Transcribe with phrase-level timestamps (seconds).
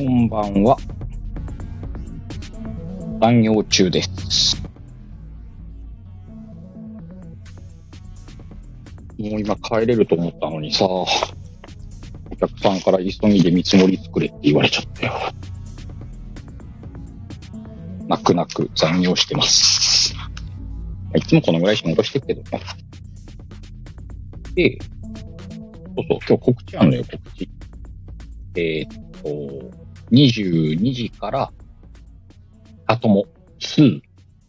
[0.00, 0.78] こんばんは。
[3.20, 4.56] 残業中です。
[9.18, 11.06] もう今帰れると思ったのにさ、お
[12.40, 15.12] 客さんから急ぎで見積もり作れって言われちゃったよ。
[18.08, 20.14] 泣く泣く残業してます。
[21.14, 22.62] いつもこのぐらい仕事してるけどね。
[24.54, 24.78] で、
[25.94, 27.50] そうそう、今日告知あんのよ、告知。
[28.56, 31.52] えーっと、22時から、
[32.86, 33.26] あとも、
[33.60, 34.00] 2、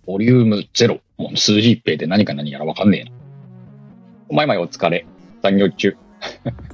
[0.05, 0.99] ボリューム0。
[1.17, 3.11] もう数字一平で何か何やらわかんねえな。
[4.29, 5.05] お前前お疲れ。
[5.43, 5.95] 残業中。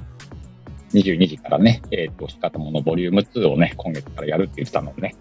[0.94, 5.16] 22時からね、えーっと、仕方ものボリューム2をね、今月からやるって言ってたのね。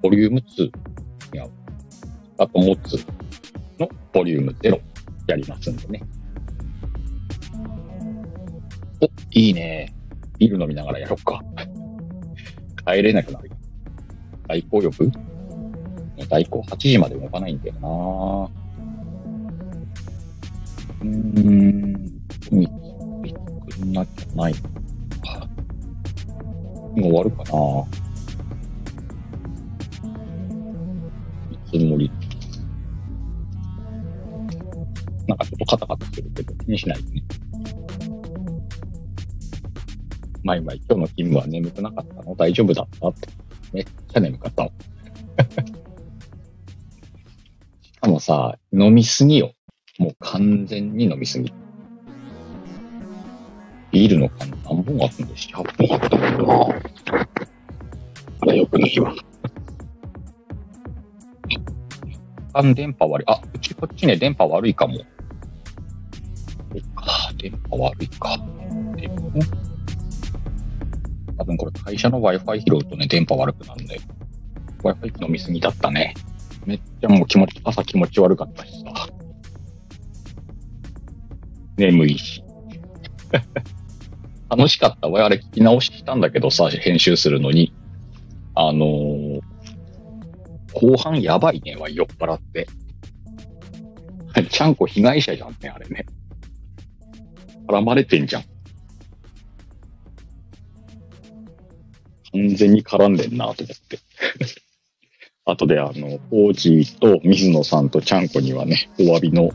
[0.00, 0.66] ボリューム2。
[0.66, 0.70] い
[1.36, 1.46] や、
[2.38, 3.06] あとも2
[3.80, 4.80] のボリューム0
[5.26, 6.02] やりますんでね。
[9.00, 9.92] お、いいね。
[10.38, 11.42] ビール飲みながらやろうか。
[12.88, 13.56] 帰れなくなるよ。
[14.46, 15.12] 代行呼ぶ
[16.30, 17.88] 代行8時まで動かないんだよな
[21.02, 22.66] うーん、海、
[23.68, 24.60] 作んなきゃないの
[25.20, 25.46] か。
[26.96, 27.50] もう終わるかな
[31.52, 32.10] いつもり。
[35.26, 37.22] なんかちょっとカタカタするけど、気にしないでね。
[40.48, 42.34] まいまい、今日の勤務は眠くなかったの？
[42.34, 43.08] 大丈夫だった？
[43.08, 43.28] って。
[43.74, 44.70] めっちゃ眠かったの。
[47.82, 49.52] しかもさ、飲みすぎよ。
[49.98, 51.52] もう完全に飲みすぎ。
[53.90, 56.54] ビールの缶何本あったんでしょ ?100 本あったんだけどな。
[58.40, 59.14] あれよくないわ。
[62.54, 63.26] 缶電波悪い。
[63.28, 64.94] あ、うちこっちね、電波悪いかも。
[67.36, 68.38] 電波悪いか。
[68.96, 69.30] でも
[71.48, 74.02] 分これ会社の Wi-Fi 拾うとね、電波悪くなるんだよ。
[74.82, 76.14] Wi-Fi 飲みすぎだったね。
[76.66, 79.08] めっちゃもう気持ち、朝気持ち悪かったしさ。
[81.76, 82.44] 眠いし。
[84.50, 85.24] 楽しかったわ。
[85.24, 87.72] あれ聞き直したんだけどさ、編集するのに。
[88.54, 89.40] あのー、
[90.74, 92.66] 後半やばいね、わ、酔っ払って。
[94.50, 96.04] ちゃんこ被害者じゃんね、あれね。
[97.68, 98.44] 絡まれてんじゃん。
[102.32, 103.98] 完全に絡んでんなと思って。
[105.44, 109.50] 後であの、オージーと水野さんとちゃんこにはね、お詫びの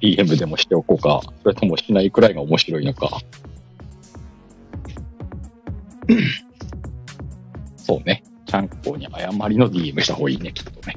[0.00, 3.20] DM でもしておこうか、それともしないくらいが面白いのか。
[7.76, 8.22] そうね。
[8.46, 10.96] ちゃんこに謝りの DM した方がいいね、きっとね。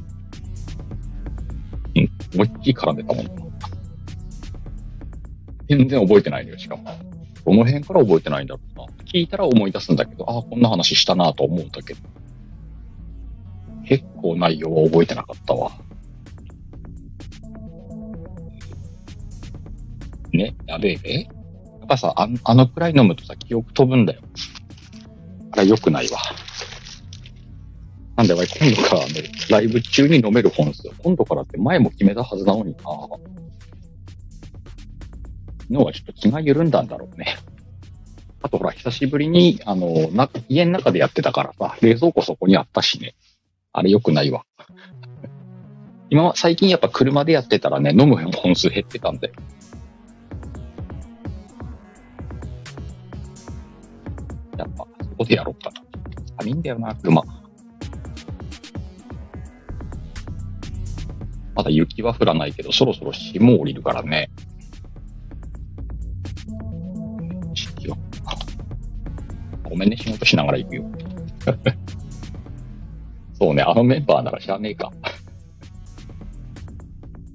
[1.95, 3.25] うん、思いっきり絡んでたもん。
[5.69, 6.83] 全然覚えてないのよ、しかも。
[7.45, 8.85] どの辺から覚えてないんだろうな。
[9.06, 12.00] 聞いたら思い出すんだけど、ああ、こんな話したなと思うんだけど。
[13.85, 15.72] 結構内容は覚えてなかったわ。
[20.34, 21.13] ね、やべえべ。
[21.13, 24.22] やっぱさ、ああのくらい飲むとさ、記憶飛ぶんだよ。
[25.51, 26.19] あれ良くないわ。
[28.16, 28.44] なんで、今
[28.75, 30.89] 度からね、ライブ中に飲める本数。
[31.03, 32.79] 今度からって前も決めたはずなのにな。
[35.67, 37.37] 昨日はちょっと気が緩んだんだろうね。
[38.41, 43.15] あとほら、久しぶりに、あの、な、家の中でやってたからさ、冷蔵庫そこにあったしね。
[43.73, 44.45] あれ良くないわ。
[46.11, 49.33] 今は、最近やっぱ車でやってたらね、飲む本数減ってたんだよ。
[54.59, 55.81] やっぱ、そこでやろうかな。
[56.41, 57.23] 寒いんだよな、車。
[61.55, 64.29] まだ雪は降らないけど、そろそろ霜降りるからね。
[69.75, 70.85] ごめんね、仕事しながら行くよ。
[73.37, 74.89] そうね、あのメンバーなら知らねえか。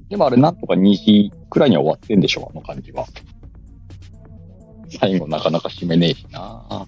[0.08, 3.04] でもあれなんとか2時くらいには終わってんでしょ、あの感じは。
[4.88, 6.87] 最後なかなか締めねえしなあ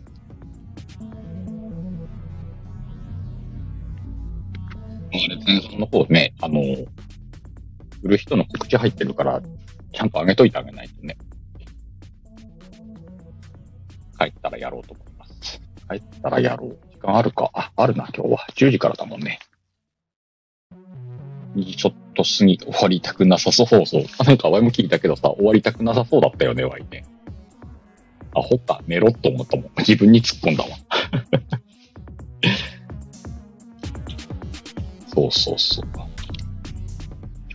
[5.12, 6.62] れ、前半の方ね、あの、
[8.02, 9.42] 売る人の告知入ってるから、
[9.92, 11.18] ちゃんと上げといてあげないとね。
[14.18, 15.11] 帰ったらやろうと思います。
[15.98, 16.78] 帰ったらやろう。
[16.90, 17.50] 時間あるか。
[17.54, 18.46] あ、あるな、今日は。
[18.54, 19.38] 10時からだもんね。
[21.76, 23.66] ちょっと過ぎ、終わりたくなさそう。
[23.66, 24.04] そう。
[24.18, 27.04] あ なんか、ワイも聞いたけどさ、終わりたくなさそうだったよね、ワイね。
[28.34, 29.70] あ、ほっか、寝ろって思ったもん。
[29.78, 30.70] 自分に突っ込んだわ。
[35.14, 35.84] そうそうそう。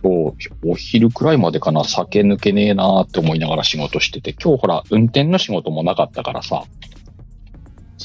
[0.00, 6.62] 今日、お昼くらいまでかな、酒抜けねえなーって思いながら仕事してて、今日ほら、運転の仕事もなかったからさ、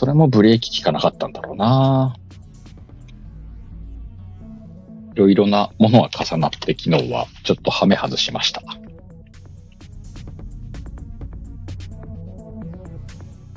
[0.03, 2.13] それもブレーキ効かなかったんだろうな。
[5.13, 8.61] いろいろなものが重なって昨日はちょっとハメ外しました。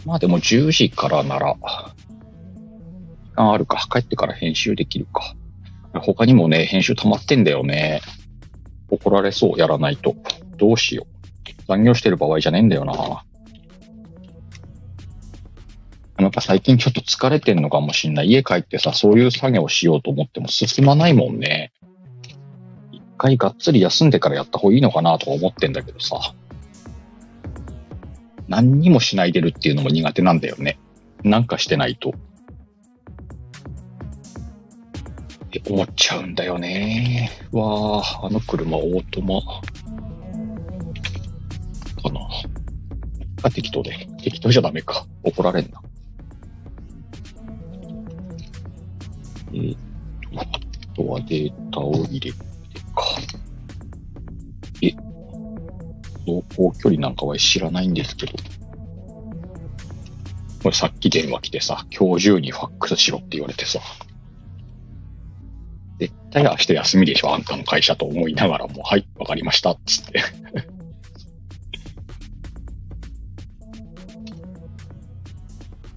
[0.04, 3.84] まあでも10時からなら、時間あるか。
[3.90, 5.34] 帰ってから編集できるか。
[5.94, 8.02] 他にもね、編集溜まってんだよね。
[8.88, 10.14] 怒られそう、やらないと。
[10.58, 11.66] どうしよう。
[11.66, 13.24] 残業してる場合じゃねえんだよな。
[16.18, 18.28] やっぱ最近ちょっと疲れてんのかもしんない。
[18.28, 21.72] 家帰ってさ、そういう作業をしようと思っても進まないもんね。
[22.90, 26.34] 一回がっつり休んでからやった方がいいのかなとか思ってんだけどさ。
[28.48, 30.78] 何にもしないでるっていうのも苦手なんだよね。
[31.22, 32.14] なんかしてないと。
[35.46, 37.30] って思っちゃうんだよね。
[37.52, 39.40] わあ、あの車オートマ。
[42.02, 42.20] かな。
[43.42, 44.08] あ、適当で。
[44.22, 45.06] 適当じゃダメか。
[45.22, 45.82] 怒られんな。
[49.56, 49.78] えー、っ
[50.34, 50.46] と、あ
[50.94, 52.38] とはデータを入れて
[52.94, 53.16] か。
[54.82, 54.90] え、
[56.26, 57.16] 走行距離なん。
[57.16, 57.94] かは知らないん。
[57.94, 58.34] ですけど。
[60.62, 63.80] これさっき電話来てさ、今日中にファックスしろって言われてさ。
[65.98, 67.44] 絶対明日休みでしょ、あん。
[67.44, 70.22] たの会社と思いながらも、はい、わかりました、っつって。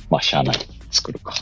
[0.10, 0.58] まあ、しゃあない。
[0.92, 1.34] 作るか。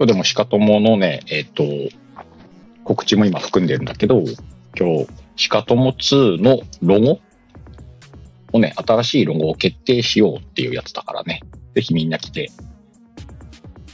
[0.00, 1.64] 今日でもシカ友のね、えっ、ー、と、
[2.84, 4.22] 告知も今含んでるんだけど、
[4.78, 7.20] 今日、シカ友2のロゴ
[8.52, 11.42] をね、新しいロゴを決定しようっていうやつだからね、
[11.74, 12.52] ぜひみんな来て。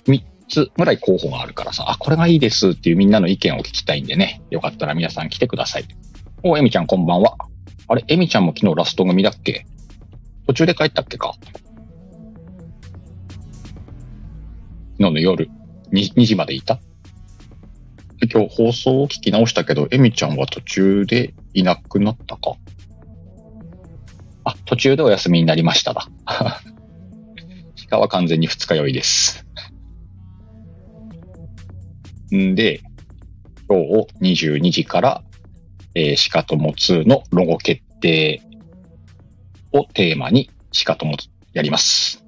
[0.07, 5.87] 3つぐらい候補があるからさ、あ、これがいいですっていうみんなの意見を聞きたいんでね、よかったら皆さん来てください。
[6.43, 7.39] お、エミちゃんこんばんは。
[7.89, 9.65] あれ、エミちゃんも昨日ラスト組だっけ？
[10.47, 11.33] 途中で帰ったっけか？
[14.99, 15.49] 昨日の夜。
[15.95, 16.81] 2、2時までいた？
[18.33, 22.57] 今日放送を聞き直したけど、エミちゃんは途中でいなくなったか？
[24.45, 26.09] あ、途中でお休みになりましただ。
[27.91, 29.47] 鹿は完全に二日酔いです。
[32.35, 32.81] んで、
[33.69, 33.79] 今
[34.21, 35.23] 日22時から、
[35.95, 38.43] えー、シカトモ2のロゴ決定
[39.73, 41.17] をテーマにシカトモ
[41.53, 42.24] やります。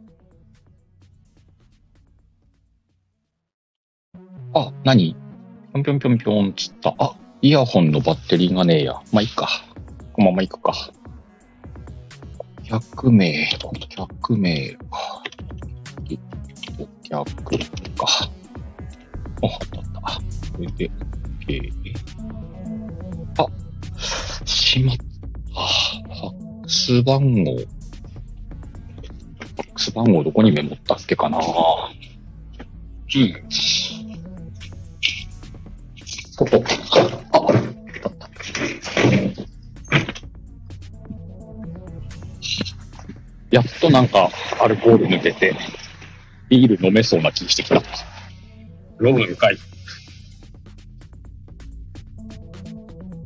[4.57, 5.15] あ、何？
[5.75, 6.95] ぴょんぴょんぴょんぴょんつった。
[6.99, 8.95] あ、イヤホンのバッテリーがねえや。
[9.13, 9.47] まあ、いいか。
[10.15, 10.73] このまま行くか。
[12.65, 15.23] 100名、100名か。
[17.05, 17.25] 100
[17.99, 18.07] か。
[19.43, 20.01] あ、あったった。
[20.01, 20.91] これで、
[21.47, 21.71] OK。
[23.37, 23.47] あ、
[24.47, 25.05] しまった。
[25.05, 27.57] ファックス番号。
[27.57, 31.41] ファックス番号どこにメモったっけかなう
[33.19, 33.47] ん。
[43.51, 45.55] やっとなんかアルコール抜けて、
[46.49, 47.77] ビール飲めそうな気してきた。
[49.01, 49.55] 飲むんかい。
[49.55, 49.59] よ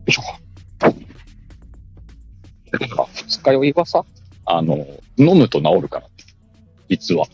[0.06, 0.22] いしょ。
[0.78, 0.90] だ
[2.78, 4.04] から、二日酔いはさ、
[4.46, 4.86] あの、
[5.16, 6.06] 飲むと治るから。
[6.88, 7.26] 実は。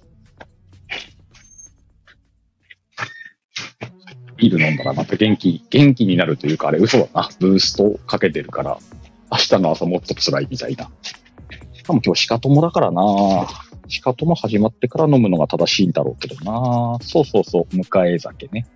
[4.36, 7.30] ビール飲んだらまた元気、元気になるというか、あれ嘘だな。
[7.40, 8.78] ブーストかけてるから、
[9.30, 10.90] 明日の朝もっと辛いみたいな。
[11.86, 13.00] しかも今日シカトモだからな
[13.86, 18.66] しかとも始まってから飲むのが正しいんだろうけどなそうそうそう、迎え酒ね。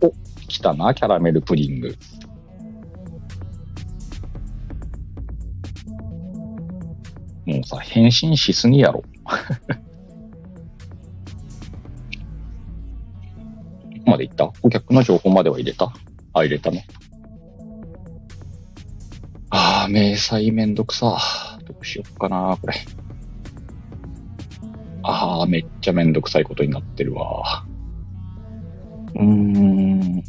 [0.00, 0.12] お、
[0.46, 1.96] 来たな、キャラメルプディング。
[7.44, 9.02] もうさ、変身しすぎやろ。
[13.96, 14.46] どこまで行った？
[14.62, 15.86] 顧客の情報までは入れた？
[16.34, 16.86] あ、入れたね。
[19.50, 21.55] ああ、明細めんどくさ。
[21.66, 22.74] どうしよっかな、これ。
[25.02, 27.64] ああ、めっちゃめんどくさいことになってるわ。
[29.14, 30.22] うーん。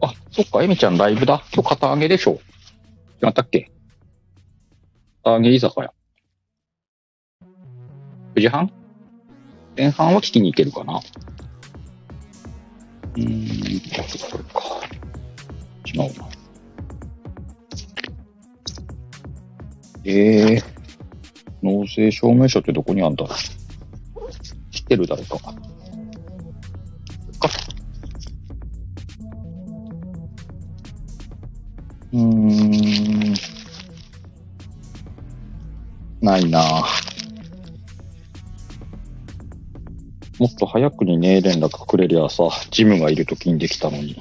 [0.00, 1.42] あ、そっか、エミちゃんライブだ。
[1.54, 2.40] 今日肩上げでしょ。
[3.22, 3.70] 違ったっけ？
[5.24, 5.92] 肩上げ居酒屋。
[8.34, 8.70] 9時半？
[9.76, 11.00] 前半は聞きに行けるかな。
[13.16, 13.80] うーん、
[14.30, 14.60] これか。
[15.86, 16.28] 違うな。
[20.04, 20.64] ええー、
[21.62, 23.26] 納税証明書ってどこにあんだ
[24.70, 25.38] 知ってる誰か。
[25.38, 25.50] か。
[32.12, 33.34] うーん。
[36.20, 37.05] ないなぁ
[40.38, 44.18] もっと早くにね、連絡くれりゃさ、ジムがいるときにできたのに。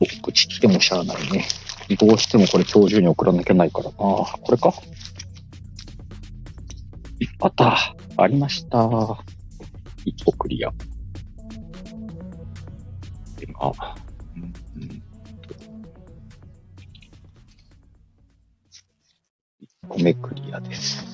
[0.00, 1.46] お、口来てもしゃあないね。
[1.98, 3.92] どうしてもこれ今日中に送らなきゃないからな。
[3.96, 4.72] これか？
[7.40, 7.76] あった。
[8.16, 8.88] ありました。
[10.04, 10.72] 一個クリア。
[13.42, 13.72] 今、
[14.36, 14.42] うん
[14.76, 15.02] うん
[19.60, 21.13] 一個目クリアです。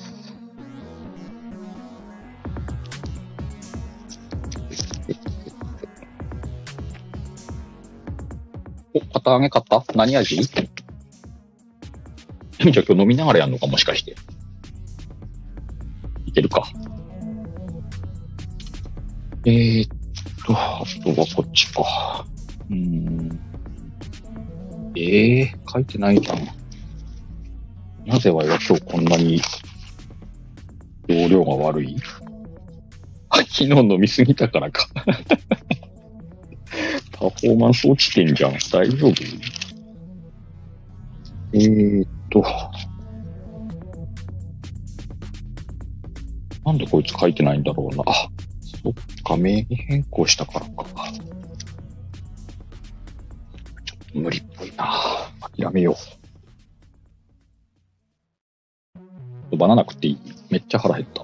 [8.93, 9.83] お、片揚げ買った？
[9.95, 10.35] 何味？
[10.35, 10.63] じゃ
[12.63, 13.67] あ今日飲みながらやるのか？
[13.67, 14.15] もしかして。
[16.25, 16.67] いけるか。
[19.45, 19.87] えー、っ
[20.45, 22.25] と、あとはこっちか。
[22.69, 23.39] うん。
[24.95, 26.47] ええー、書いてないじゃん。
[28.05, 29.41] なぜは今日こんなに
[31.07, 31.95] 容量が悪い、
[33.31, 34.87] 昨日飲みすぎたからか。
[37.21, 38.53] パフォーマンス落ちてんじゃん。
[38.71, 39.13] 大丈夫？
[41.53, 42.43] えーっと。
[46.65, 48.03] なんでこいつ書いてないんだろうな。
[48.07, 48.27] あ、
[48.83, 50.65] そっか、名義変更したからか。
[50.65, 50.81] ちょ
[53.95, 54.91] っと無理っぽいな。
[55.55, 55.95] 諦めよ
[59.51, 59.57] う。
[59.57, 60.19] バナナ食っていい？
[60.49, 61.23] めっちゃ腹減った。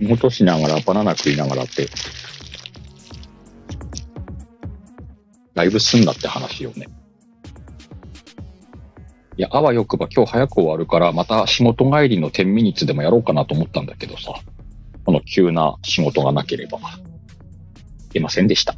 [0.00, 1.86] 落としながらバナナ食いながらって、
[5.58, 6.86] だいぶ済んだって話よね。
[9.36, 14.34] いや、あわよくば今日早く終わるから、また仕事帰りの10ミニッツでもやろうかなと思ったんだけどさ、
[15.04, 16.78] この急な仕事がなければ、
[18.12, 18.76] 出ませんでした。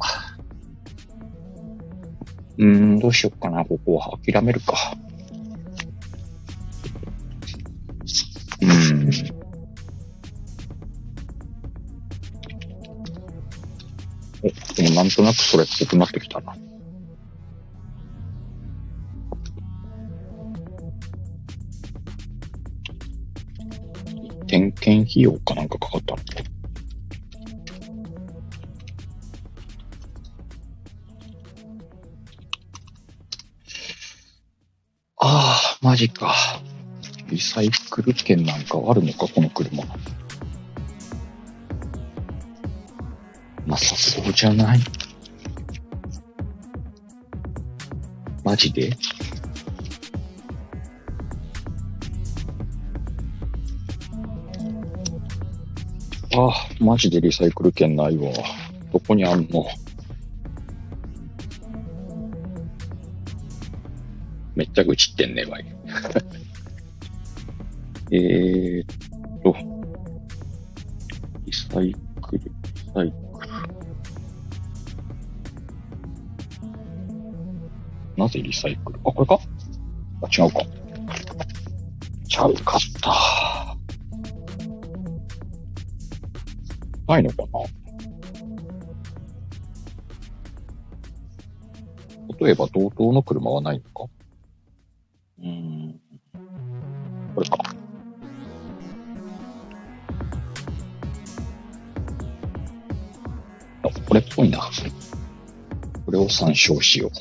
[2.57, 4.17] うーん、どうしよっかな、ここは。
[4.25, 4.73] 諦めるか。
[14.95, 16.55] なんとなくそれっぽくなってきたな。
[24.47, 26.21] 点検費用かなんかかかったの
[35.23, 36.35] ああ、マジか。
[37.29, 39.83] リサイクル券なんかあるのか、この車。
[43.71, 44.79] なさそうじゃない
[48.43, 48.91] マジで？
[56.35, 58.33] ああ、マジでリサイクル券ないわ。
[58.91, 59.65] どこにあんの？
[64.53, 65.65] めっちゃ愚痴ってんね、わい。
[68.11, 69.10] えーっ
[78.31, 79.39] ぜリサイクルあ、これか？
[80.21, 80.61] あ、違うか。
[82.27, 83.11] ちゃうかった。
[87.07, 87.59] ないのかな？
[92.39, 94.09] 例えば、同等の車はないのか？
[95.39, 95.99] うーん。
[97.35, 97.57] これか。
[103.83, 104.59] あ、これっぽいな。
[106.05, 107.11] これを参照しよう。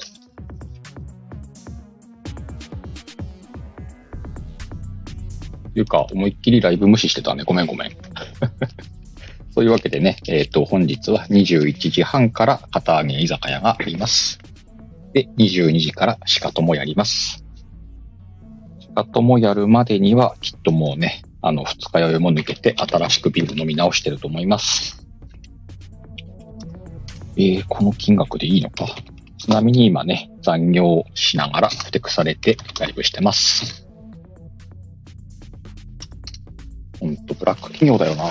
[5.81, 7.45] いうか、思いっきりライブ無視してたね。
[7.45, 7.91] ごめんごめん。
[9.53, 14.39] そういうわけでね、えっ、と、本日は21時半から片揚げ居酒屋があります。
[15.13, 17.45] で、22時からシカトもやります。
[18.79, 25.05] シカトもやるまでには、きっともうね、あの、二日酔いも抜けて、新しくビール飲み直してると思います。
[27.37, 28.87] えー、この金額でいいのか。
[29.39, 33.90] ちなみに今ね、残業しながら、ふてくされてライブしてます。
[37.01, 38.31] ほんと、ブラック企業だよな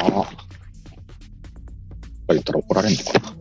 [2.29, 3.33] 言ったら怒られんのかな。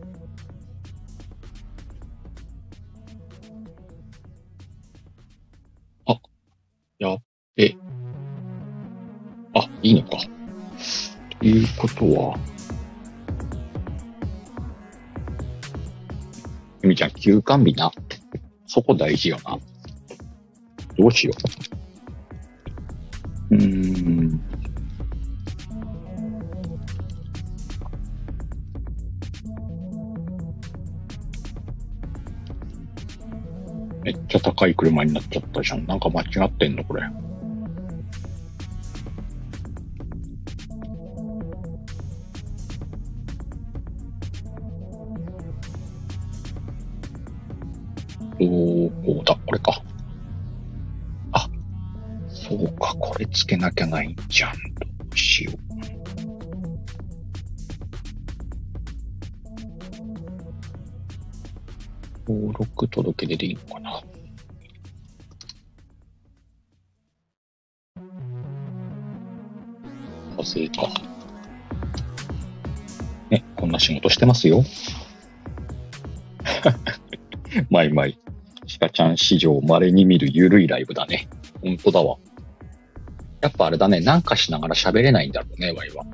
[6.06, 6.20] あ、
[6.98, 7.18] やっ
[7.54, 7.76] べ。
[9.54, 10.16] あ、いいのか。
[11.38, 12.38] ということは、
[16.82, 17.92] ゆみちゃん、休館日な。
[18.66, 19.58] そこ大事よな。
[20.96, 21.34] どうしよ
[23.50, 23.54] う。
[23.54, 24.47] うーん。
[34.08, 35.84] めっちゃ高い車になっちゃったじゃん。
[35.84, 37.02] なんか間違ってんのこれ。
[48.40, 49.82] どこだこれか。
[51.32, 51.46] あ、
[52.30, 52.94] そうか。
[52.94, 54.52] これつけなきゃないんじゃん。
[54.52, 54.58] ど
[55.12, 55.68] うしよう。
[62.28, 63.87] 登録届け出でいいのかな
[70.48, 70.88] 火星か。
[73.30, 74.64] ね、こんな仕事してますよ。
[77.68, 78.18] マイマイ。
[78.66, 81.28] シカちゃん史上稀に見るゆるいライブだね。
[81.62, 82.16] ほんとだわ。
[83.40, 86.04] やっぱあれだね、なんかしながら喋れないんだろうね、ワイは。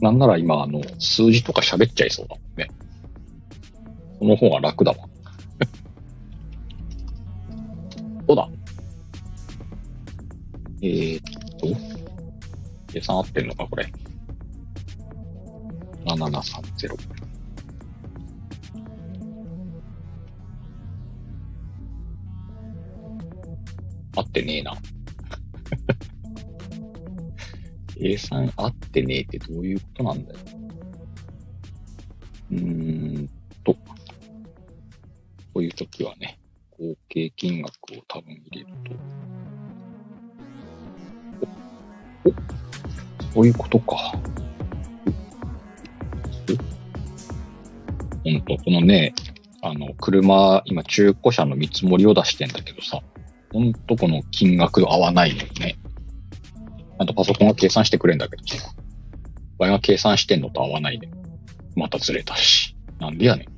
[0.00, 2.68] なんなら今、あの、数字とか喋っちゃいそうだもんね。
[4.18, 5.08] その方が楽だわ。
[13.02, 13.92] 計算合ってんのか、これ。
[16.04, 16.96] 7730。
[24.14, 24.76] 合ってねえな。
[27.98, 30.38] 計算合ってねえってどういうことなんだよ。
[32.52, 33.28] うーん
[33.64, 33.80] と、こ
[35.56, 36.38] ういう時はね、
[36.70, 38.92] 合計金額を多分入れると、
[42.24, 42.34] お、お、
[43.32, 44.12] そういうことか。
[48.24, 49.14] ほんと、このね、
[49.62, 53.00] あの、車、今中古車の見積もりを出してんだけどさ、
[53.52, 55.78] ほんとこの金額合わないのよね。
[56.98, 58.70] あとパソコンが計算してくれんだけどさ、
[59.58, 61.08] 場合が計算してんのと合わないで、
[61.74, 62.76] またずれたし。
[62.98, 63.52] なんでやねん。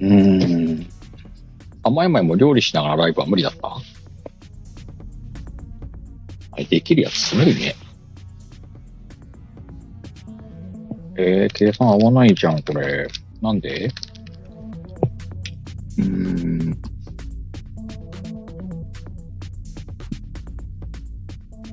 [0.00, 0.86] うーん。
[1.82, 3.76] あ、前々も料理しながらライブは無理だった、
[6.62, 7.74] できるやつすごいね。
[11.16, 13.08] えー、計算合わないじゃん、これ。
[13.40, 13.90] なんで？
[15.98, 16.80] うーん。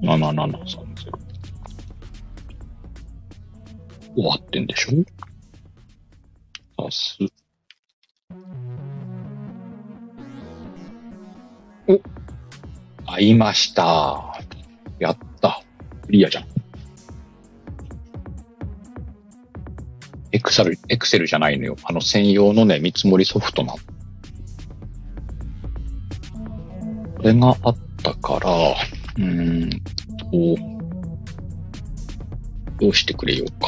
[0.02, 0.92] 7730。
[4.14, 6.86] 終わってんでしょ？
[6.86, 7.18] 足す。
[11.88, 12.00] お
[13.06, 14.31] 合いました。
[16.12, 16.46] リアじゃん。
[20.34, 21.76] エクセル、エクセルじゃないのよ。
[21.84, 23.80] あの専用のね、見積もりソフトなの。
[27.18, 30.28] これがあったから、うーんと、
[32.80, 33.68] どうしてくれようか。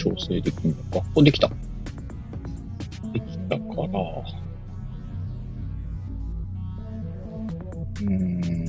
[0.00, 1.06] 調整できるのか。
[1.14, 1.48] お、できた。
[3.12, 4.00] できたから、
[8.00, 8.64] うーん。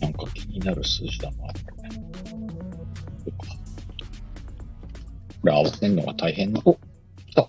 [0.00, 1.90] なんか気になる数字だな、これ。
[5.40, 6.62] これ合わせるのが大変な。
[6.64, 7.48] お、来た。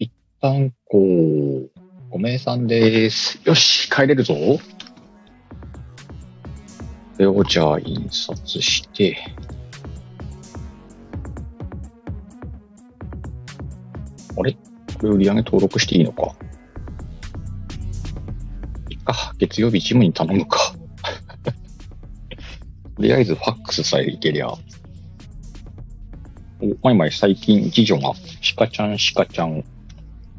[0.00, 1.70] 一旦、こう、
[2.10, 3.38] ご名さんです。
[3.44, 4.34] よし、帰れるぞ。
[7.18, 9.18] これをじゃあ印刷して、
[14.36, 14.52] あれ？
[14.52, 14.58] こ
[15.02, 16.36] れ売り上げ登録していいのか？
[18.88, 20.58] いっか、月曜日ジムに頼むか。
[22.94, 24.50] とりあえずファックスさえいけりゃ。
[24.50, 24.56] お、
[26.84, 29.64] まいまい最近次女が、シカちゃんシカちゃん、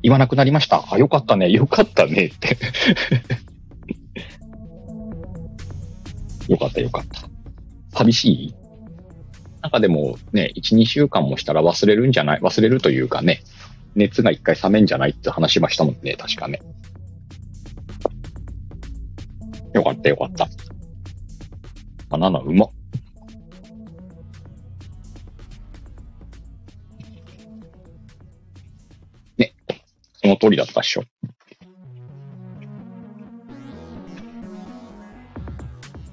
[0.01, 0.85] 言わなくなりました。
[0.89, 2.57] あ、よかったね、よかったねって。
[6.49, 7.29] よかったよかった。
[7.97, 8.55] 寂しい？
[9.61, 12.39] なんかでもね、1、2週間もしたら忘れるんじゃない？
[12.41, 13.43] 忘れるというかね、
[13.95, 16.59] 熱が一回冷めんじゃないって話しましたもんね、確かね。
[19.73, 20.47] よかったよかった。
[22.09, 22.67] バナナうま。
[29.37, 29.53] ね、
[30.23, 31.03] その通りだったっしょ。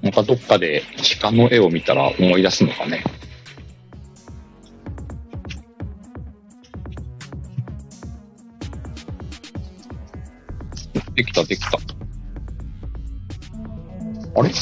[0.07, 0.83] なんかどっかで
[1.19, 3.03] 鹿の絵を見たら思い出すのかね。
[11.13, 11.77] できた、できた。
[14.35, 14.49] あれ？
[14.49, 14.53] っ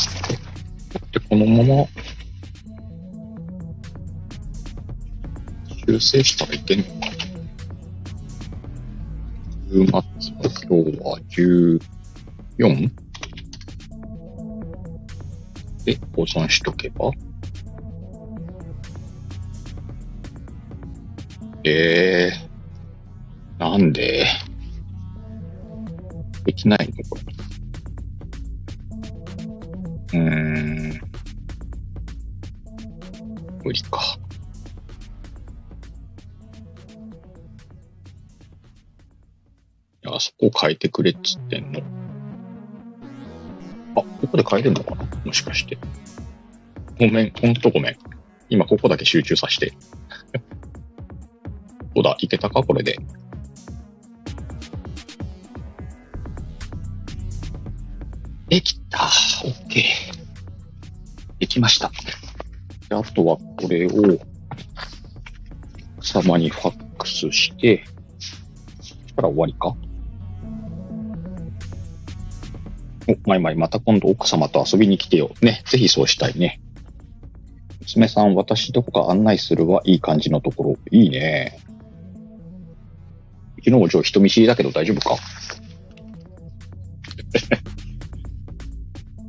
[1.11, 1.85] てこのまま、
[5.85, 6.91] 修正したらいけんのか
[9.69, 10.01] 週末の
[10.67, 11.19] 今日は
[12.57, 13.04] 14?
[15.85, 17.11] で、保存しとけば？
[21.63, 24.25] ええー、なんで？
[26.43, 27.19] できないのこ
[30.11, 30.19] れ。
[30.19, 31.01] うーん。
[33.63, 34.01] 無理か。
[40.03, 41.81] いや、そこ変えてくれっつってんの。
[44.21, 45.05] ここで変えれんのかな？
[45.23, 45.77] もしかして。
[46.99, 47.97] ごめん、ほんとごめん。
[48.49, 49.73] 今ここだけ集中させて。
[51.93, 52.63] どうだ、いけたか？
[52.63, 52.97] これで。
[58.47, 59.05] できた。
[59.43, 61.39] オッケー。
[61.39, 61.91] できました。
[62.91, 63.91] あとはこれを、
[66.01, 67.83] 様にファックスして、
[68.79, 69.75] そしたら終わりか？
[73.07, 75.31] お、まいまい、また今度奥様と遊びに来てよ。
[75.41, 76.59] ね、ぜひそうしたいね。
[77.81, 80.75] 娘さん、私どこか案内するはいい感じのところ。
[80.91, 81.59] いいね。
[83.63, 85.15] 昨日、じゃあ人見知りだけど大丈夫か？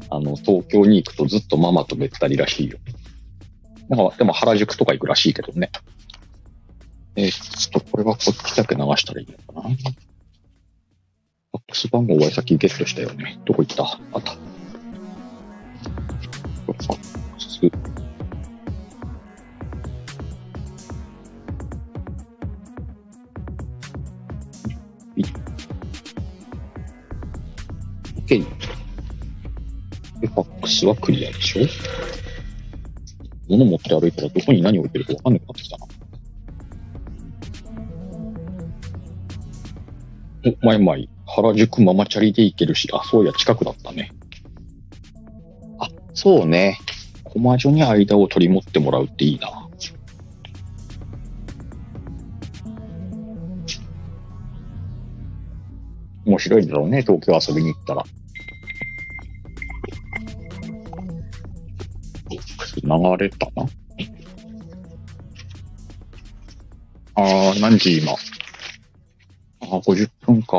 [0.08, 2.78] あの、東京に行くとずっとママとべったりらしいよ。
[3.88, 5.70] なんか、でも原宿とか行くらしいけどね。
[7.16, 9.74] えーちょっとこれはこっちだけ流したらいいのかな？
[11.66, 13.40] ファックス番号はさっきゲットしたよね。
[13.44, 13.82] どこ行った？
[13.82, 13.86] あ
[14.18, 14.30] った。
[14.30, 16.90] ファックス。
[28.16, 28.46] OK。
[30.20, 31.62] で、ファックスはクリアでしょ？
[33.48, 35.86] 物持って歩いたらどこに何置いてるかわかんなくなってきたな。
[40.62, 41.08] お、まいまい。
[41.36, 44.10] 原宿ママチャリで行けるし、あ、そういや、近くだったね。
[45.78, 46.78] あ、そうね。
[47.24, 49.68] 駒女に間を取り持ってもらうっていいな。
[56.24, 58.04] 面白いんだろうね、東京遊びに行ったら。
[62.82, 63.68] 流れたな。
[67.14, 68.12] あー、何時今？
[69.60, 70.56] あー、50分か。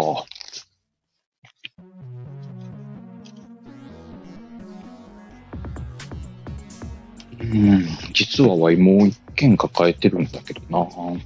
[7.49, 10.79] うん、実はわいもう一件抱えてるんだけどな。
[10.79, 11.17] 明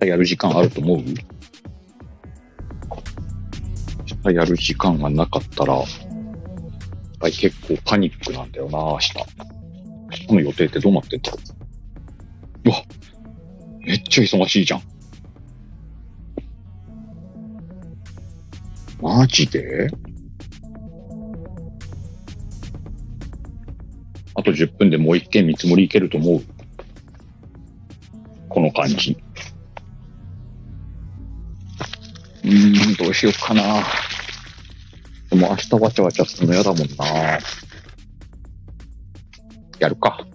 [0.00, 0.98] 日やる時間あると思う？
[0.98, 1.12] 明
[4.22, 5.84] 日やる時間がなかったら、は
[7.24, 9.14] い、結構パニックなんだよな、明日。
[9.16, 9.24] 明
[10.10, 11.38] 日の予定ってどうなってんだろ
[12.64, 12.68] う？
[12.68, 12.82] うわ、
[13.80, 14.82] めっちゃ忙しいじゃん。
[19.00, 19.90] マジで？
[24.52, 26.42] と10分でもう一件見積もりいけると思う。
[28.48, 29.16] この感じ。
[32.44, 33.82] うーん、どうしようかな。
[35.30, 37.38] でも明日わちゃわちゃするの嫌だもんな。
[39.78, 40.26] やるか。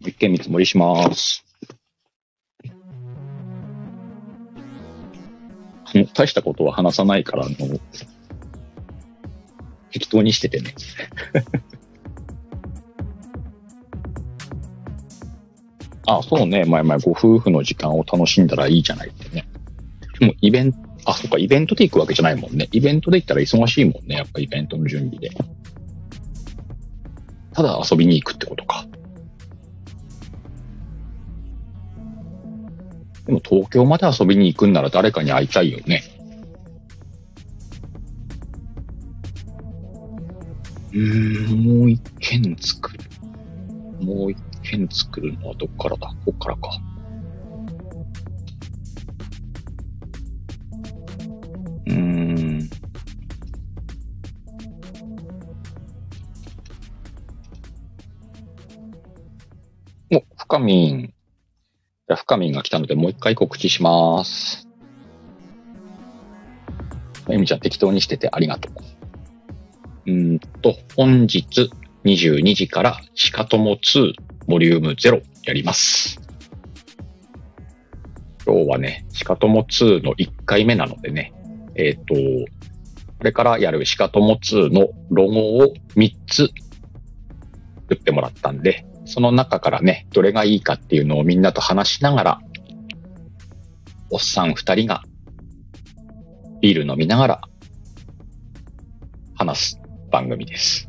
[0.00, 1.44] 一件見積もりします。
[6.14, 7.80] 大したことは話さないから、あの、
[9.96, 10.74] 適当にしててね。
[16.06, 16.66] あ、そうね。
[16.66, 19.48] 前々ご夫婦の時間を楽しんだらいいじゃないってね。
[20.20, 22.68] でもイベント、あ、そっか、イベントで行くわけじゃないもんね。
[22.72, 24.16] イベントで行ったら忙しいもんね。
[24.16, 25.30] やっぱイベントの準備で。
[27.54, 28.86] ただ遊びに行くってことか。
[33.24, 36.15] でも東京まで遊びに行くんなら誰かに会いたいよね。
[40.96, 43.00] うん、もう一軒作る。
[44.00, 46.14] もう一軒作るのはどっからだ？
[46.24, 46.70] こっからか。
[51.86, 52.70] うーん。
[60.14, 61.02] お、深みん。
[61.02, 64.66] じゃ深みんが来たのでもう一回告知します。
[67.28, 68.95] えみちゃん適当にしててありがとう。
[70.06, 71.70] うんと、本日
[72.04, 74.12] 22時からシカトモ2
[74.46, 76.20] ボリューム0やります。
[78.46, 81.32] 今日はね、シカトモ2の1回目なのでね、
[81.74, 86.50] えっ、と、これからやる鹿友2のロゴを3つ
[87.88, 92.40] 作ってもらったんで、その中からね、どれがいいかっていうのをみんなと話しながら、
[94.10, 95.02] おっさん2人が
[96.60, 97.40] ビール飲みながら
[99.34, 100.88] 話す番組です。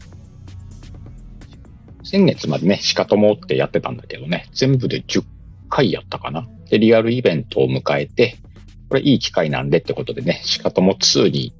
[2.03, 5.23] 先月までね、鹿友ってやってたんだけどね、全部で10
[5.69, 6.47] 回やったかな。
[6.69, 8.37] で、リアルイベントを迎えて、
[8.89, 11.53] これいい機会なんでってことでね、鹿友2に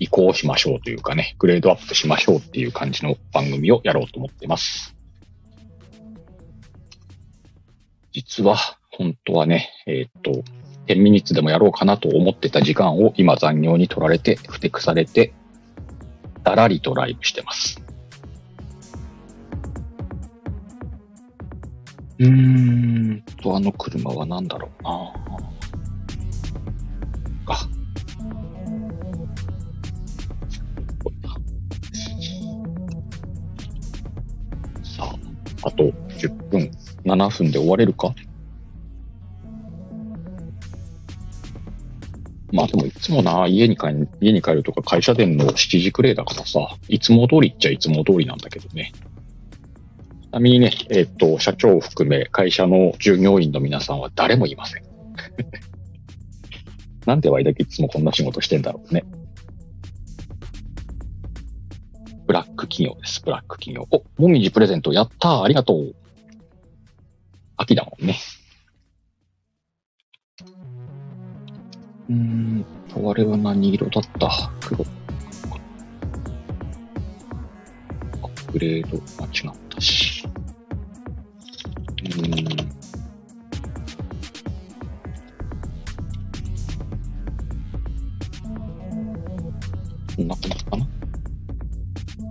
[0.00, 4.96] 移行しましょうというかね、グレードアップしましょうっていう感じの番組をやろうと思ってます。
[8.12, 8.56] 実は、
[8.90, 10.42] 本当はね、えっ、と、
[10.86, 15.32] 10ミニッツでもやろうかなと思ってた時間を今残業に取られて、ふてくされて、
[16.44, 17.82] だらりとライブしてます。
[22.18, 25.12] うーんと、あの車は何だろうなあ。
[34.84, 35.16] さあ、
[35.66, 35.84] あと
[36.18, 36.70] 10分、
[37.04, 38.14] 7分で終われるか？
[42.54, 43.86] まあでもいつもな、家に帰
[44.20, 48.92] 家に帰るとか会社での7時くらいだからさ、いつも通りっちゃいつも通りなんだけどね。
[50.22, 54.84] ちなみにね、えっ、と、社長を含め会社の従業員の皆さんは誰もいません。
[57.06, 59.04] なんでワイだけいつもこんな仕事してんだろうね。
[62.28, 63.88] ブラック企業です、ブラック企業。
[63.90, 65.92] お、もみじプレゼント、やったー、ありがとう。
[67.56, 68.16] 秋だもんね。
[72.10, 74.52] うんと、あれは何色だった？
[74.60, 74.84] 黒。
[78.52, 80.28] グレード間違ったし。
[82.16, 82.24] うん。
[90.16, 90.86] こんな感じかな？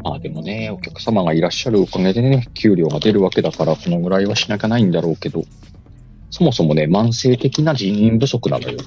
[0.04, 5.44] まあでもね、お客様がいらっしゃるおかげでね、給料が出るわけだから、このぐらいはしなきゃないんだろうけど、
[6.30, 8.78] そもそもね、慢性的な人員不足なのよ。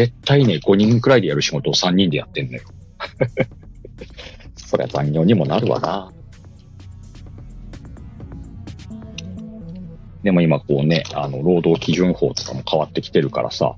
[0.00, 2.62] 絶対ね、5人くらいでやる仕事を3人でやってんのよ。
[4.56, 6.10] そりゃ残業にもなるわな。
[10.22, 13.76] でも今こうね、あの、労働基準法とかも変わってきてるからさ、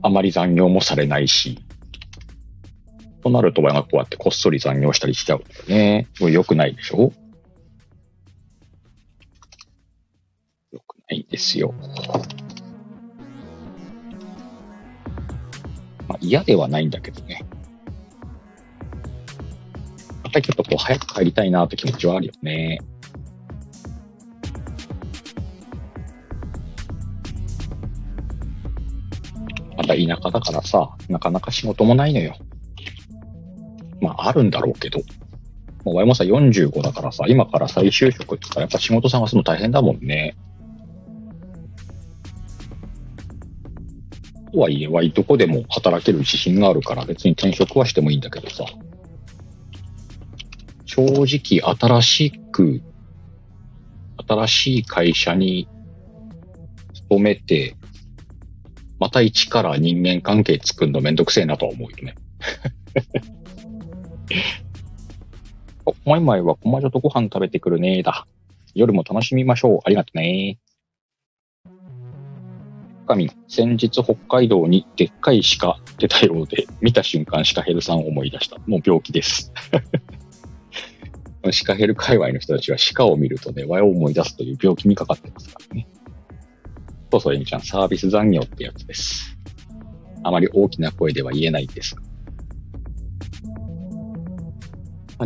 [0.00, 1.58] あまり残業もされないし、
[3.22, 6.08] となると親がこうやってこっそり残業したりしちゃうんだよね。
[6.18, 7.12] これ良くないでしょ？
[10.72, 11.74] 良くないんですよ。
[16.22, 17.44] 嫌ではないんだけどね。
[20.22, 22.80] またちょっとこう早く帰りたいなって気持ちはあるよね。
[29.76, 32.36] まだ田舎だからさ、なかなか仕事もないのよ。
[34.00, 35.00] まあ、あるんだろうけど。
[35.84, 40.36] もう、ワイもさ、45だからさ、今から再就職って言ったら、やっぱ仕事探すの大変だもんね。
[44.52, 48.64] とはいえ、ワイどこでも働ける自信があるから、別に転職はしてもいいんだけどさ。
[50.84, 51.26] 正直、
[51.74, 52.82] 新しく、
[54.28, 55.68] 新しい会社に
[56.92, 57.76] 勤めて、
[59.00, 62.14] また一から人間関係作るのめんどくせえなとは思うよね。
[65.86, 68.26] お、マイマイはコマジョとご飯食べてくるねーだ。
[68.74, 69.78] 夜も楽しみましょう。
[69.84, 70.58] ありがとね
[73.06, 78.58] 神、先日北海道にでっかい鹿出たようで、見た瞬間鹿ヘルさんを思い出した。
[78.66, 79.52] もう病気です。
[81.66, 85.88] 鹿ヘル界隈の人たちは鹿を見るとね、和を思い出すという病気にかかってますからね。
[87.10, 89.36] そうそう、エミちゃん、サービス残業ってやつです。
[90.22, 92.02] あまり大きな声では言えないんですが。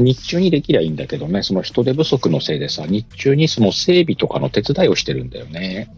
[0.01, 5.91] 日中にできりゃいいんだけどね、その人手不足のせいでさ、日中にその整備とかの手伝いをしてるんだよね。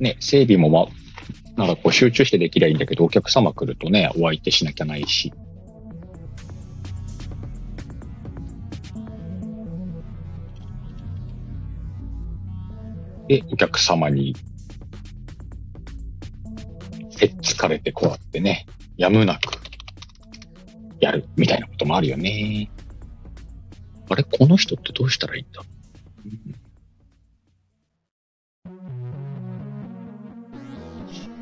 [0.00, 0.86] ね、整備もま、
[1.56, 5.32] なんかこう集中してできりゃいいんだけど、お客様来るとね、お相手しなきゃないし。
[13.28, 14.34] で、お客様に、
[17.10, 18.64] せっつかれてこうやってね、
[18.96, 19.58] やむなく、
[21.00, 22.70] やる、みたいなこともあるよね。
[24.08, 24.24] あれ？
[24.24, 25.62] この人ってどうしたらいいんだ、
[26.24, 26.54] うん、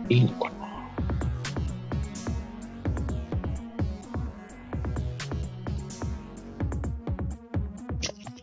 [0.08, 0.56] いいのかな？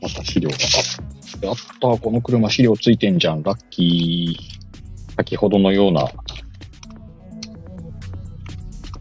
[0.01, 0.55] また資料が
[1.47, 5.15] やった、この車資料ついてんじゃん、ラッキー。
[5.15, 6.13] 先ほどのようなこ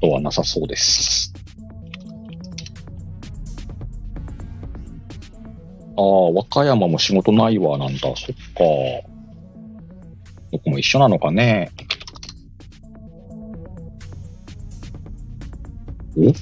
[0.01, 1.33] とはなさそうです。
[5.97, 8.01] ああ、和歌山も仕事ないわ、なんだ。
[8.01, 8.25] そっか。
[10.53, 11.71] どこも一緒なのかね。
[16.15, 16.35] おえ、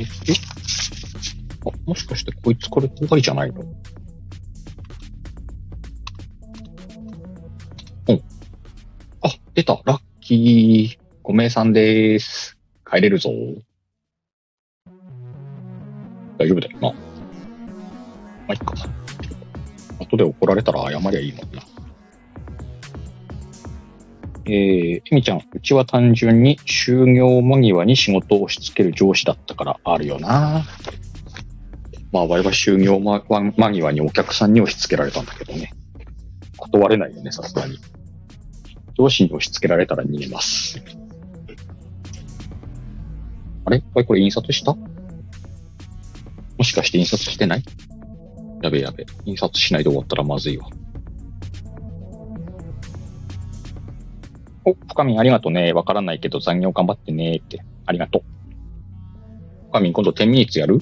[0.00, 0.06] え？
[1.66, 3.60] あ、もしかしてこいつこれ怖いじゃないの？
[8.08, 8.22] うん。
[9.22, 9.80] あ、出た。
[9.84, 11.04] ラッキー。
[11.22, 12.58] ごめいさんでーす。
[12.90, 13.30] 帰れるぞ。
[16.38, 16.92] 大丈夫だよな。
[16.92, 16.96] ま
[18.48, 18.74] あ、いっか。
[20.06, 21.62] 後で怒られたら謝りゃいいもんな。
[24.48, 24.54] えー、
[24.98, 30.64] エミちゃん、うちは単純に就業間際に仕事を押し付ける上司だったからあるよな。
[32.12, 33.20] まあ、我々就業間
[33.56, 35.72] 間際にお客さんに押し付けられたんだけどね。
[36.56, 37.78] 断れないよね、さすがに。
[38.96, 40.80] 上司に押し付けられたら逃げます。
[43.64, 43.80] あれ？
[43.80, 44.76] これこれ印刷した？
[46.56, 47.64] もしかして印刷してない？
[48.62, 49.06] やべやべ。
[49.24, 50.68] 印刷しないで終わったらまずいわ。
[54.64, 55.72] お、深みありがとうね。
[55.72, 57.62] わからないけど残業頑張ってねって。
[57.84, 58.22] ありがとう。
[59.68, 60.80] 深み今度10ミニッツやる？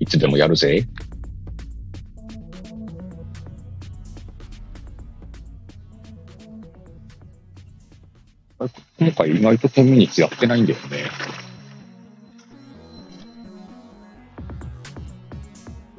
[0.00, 0.86] いつでもやるぜ。
[8.98, 11.04] 今回意外と10ミニッツやってないんだよね。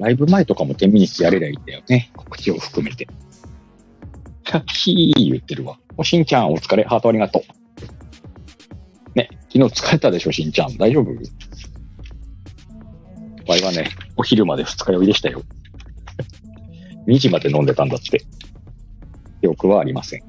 [0.00, 2.10] ライブ前とかも10ミニッツやれりゃいいんだよね。
[2.16, 3.06] 告知を含めて。
[4.72, 5.78] ヒー言ってるわ。
[5.96, 6.84] お、しんちゃんお疲れ。
[6.84, 7.42] ハートありがとう。
[9.14, 10.76] ね、昨日疲れたでしょ、しんちゃん。
[10.78, 11.12] 大丈夫？
[13.46, 15.42] 場合はね、お昼まで二日酔いでしたよ。
[17.06, 18.22] 2時まで飲んでたんだって。
[19.42, 20.20] 記憶はありません。
[20.20, 20.26] じ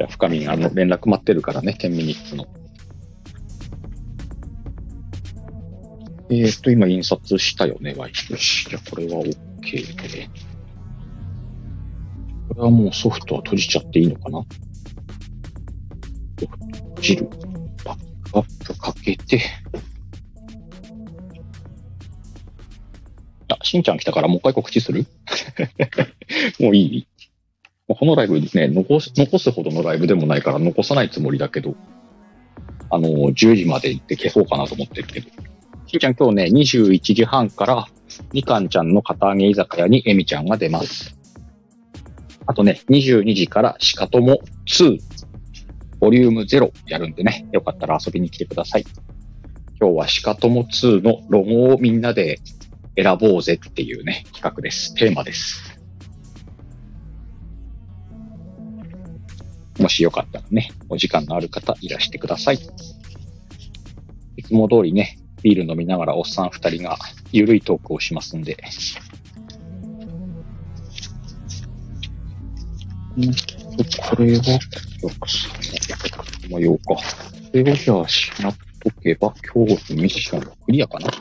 [0.00, 2.46] ゃあ、深みん、あの、連絡待ってるからね、10ミニッツの。
[6.34, 8.66] えーっと、今印刷したよね、ワイよし。
[8.68, 9.32] じゃあ、これは OK
[10.10, 10.30] で。
[12.48, 14.38] これはもうソフトは閉じちゃっていいのかな？
[16.40, 17.28] ソフト閉じる。
[17.84, 19.42] バックアップかけて。
[23.48, 25.06] あ、しんちゃん来たからもう一回告知する？
[26.58, 27.06] もういい？
[27.88, 31.74] このライブね、残す、残すほどのライブでもないから残さないつもりだけど、
[32.90, 35.28] あの、10時まで行って消そうかなと思ってるけど。
[35.92, 37.86] しんちゃん今日ね、21時半から、
[38.32, 41.18] みかんちゃんの片揚げ居酒屋にえみちゃんが出ます。
[42.46, 44.98] あとね、22時からシカトモ2、
[46.00, 48.86] ボリューム0やるんでね、よかったら遊びに来てください。
[49.78, 52.38] 今日はシカトモ2のロゴをみんなで
[52.96, 54.94] 選ぼうぜっていうね、企画です。
[54.94, 55.78] テーマです。
[59.78, 62.58] もしよかったらね、お時間のある方いらしてください。
[64.38, 66.96] いつも通りね、ビール飲みながらおっさん二人が
[67.32, 68.52] ゆるいトークをしますんで。
[68.52, 68.56] ん
[73.26, 74.58] これは、
[75.02, 76.94] お客さんの模様か。
[76.94, 77.00] こ
[77.52, 81.12] れをじゃあ、しまっとけば、今日のミッションクリアかない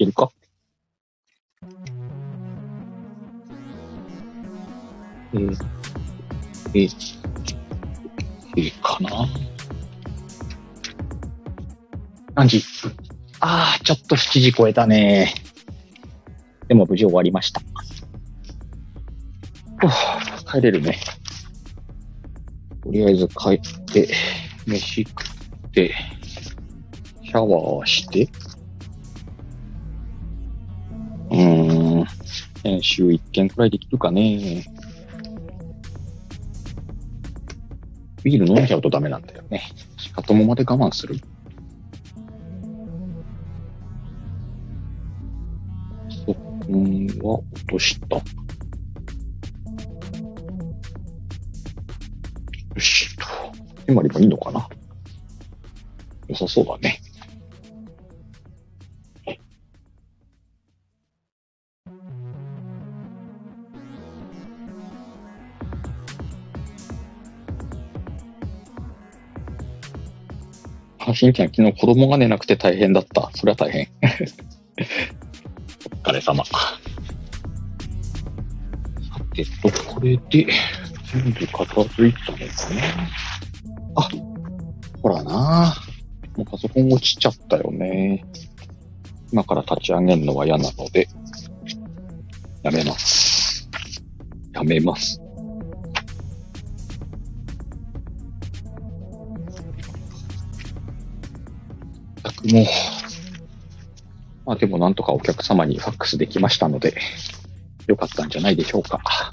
[0.00, 0.30] けるか
[5.32, 5.56] えー、
[6.74, 7.59] えー、
[8.56, 9.28] いいかな
[12.34, 12.62] 何時？
[13.40, 15.34] ああ、ちょっと7時超えたね。
[16.68, 17.60] でも無事終わりました。
[20.50, 20.98] 帰れるね。
[22.82, 24.08] とりあえず帰って、
[24.66, 25.94] 飯食って、
[27.22, 28.28] シャワーして、
[31.30, 32.06] うーん、
[32.62, 34.64] 編集1件くらいできるかね。
[38.22, 39.62] ビール飲んじゃうとダメなんだよね。
[40.14, 41.16] あともまで我慢する。
[46.26, 46.34] そこ
[47.22, 48.16] は落とした。
[48.16, 48.22] よ
[52.78, 53.16] し。
[53.80, 54.68] 決まりばいいのかな？
[56.28, 56.99] 良さそうだね。
[71.20, 73.30] しんちゃん、昨日子供が寝なくて大変だった。
[73.34, 73.88] それは大変。
[75.92, 76.42] お疲れ様。
[76.46, 76.54] さ
[79.34, 80.46] て、と、これで、
[81.12, 82.44] 全部片付いたのか
[82.74, 83.10] な
[83.96, 84.08] あ、
[85.02, 85.74] ほらな
[86.38, 88.24] もうパソコン落ちちゃったよね。
[89.30, 91.06] 今から立ち上げるのは嫌なので、
[92.62, 93.68] やめます。
[94.54, 95.20] やめます。
[102.44, 102.64] もう、
[104.46, 106.94] まあでもなんとかお客様にファックスできましたので、
[107.86, 109.00] よかったんじゃないでしょうか。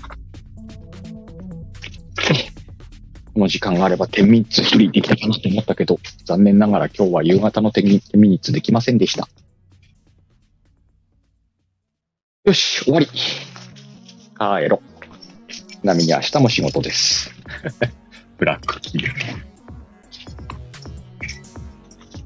[3.34, 9.30] この時間があれば10ミニッツフリーできたかなと思ったけど、残念ながら今日は夕方の10ミニッツできませんでした。
[12.44, 13.06] よし、終わり。
[13.08, 14.82] 帰ろ。
[15.48, 17.32] ちなみに明日も仕事です。
[18.38, 19.12] ブラックキル。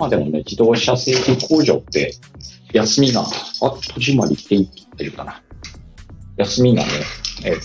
[0.02, 2.16] まあでもね、自動車整備工場って、
[2.74, 3.26] 休みが、あ、
[3.60, 5.44] 戸締まりって言ってるかな。
[6.38, 6.90] 休みがね、
[7.46, 7.62] えっと、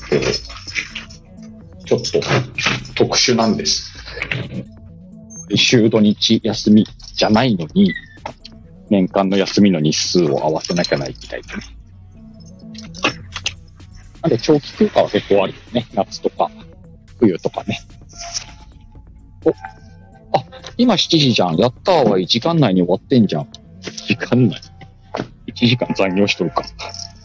[1.87, 2.21] ちょっと
[2.95, 3.91] 特殊なんです。
[5.55, 7.95] 週土日休みじゃないのに、
[8.91, 11.63] 年間の休みの日数を合わせなきゃないみたいでね。
[14.21, 15.87] なんで長期休暇は結構あるよね。
[15.95, 16.51] 夏とか、
[17.19, 17.81] 冬とかね。
[19.47, 19.55] お、
[20.79, 21.57] 今7時じゃん。
[21.57, 23.49] やったーは1時間内に終わってんじゃん。
[23.81, 24.61] 時間内
[25.47, 26.63] ?1 時間残業しとるか。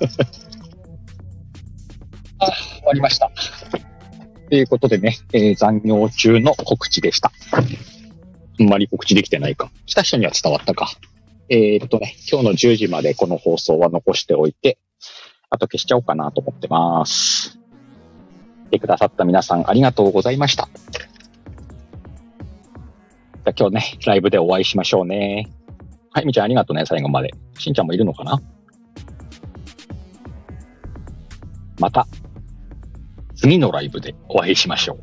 [2.39, 3.31] あ、終わりました。
[4.49, 7.31] ということでね、えー残業中の告知でした。
[7.51, 9.71] あんまり告知できてないか。
[9.85, 10.91] 来た人には伝わったか。
[11.49, 14.77] えーっとね、今日の10時までこの放送は残しておいて、
[15.49, 17.59] あと消しちゃおうかなと思ってます。
[18.69, 20.69] 来てくださった皆さんありがとうございました。
[23.43, 25.51] じゃあ今日ね、ライブでお会いしましょうね。
[26.11, 27.31] はい、みちゃんありがとうね、最後まで。
[27.57, 28.39] しんちゃんもいるのかな？
[31.79, 32.05] また、
[33.35, 34.97] 次のライブでお会いしましょう。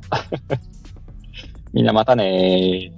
[1.75, 2.93] みんなまたね。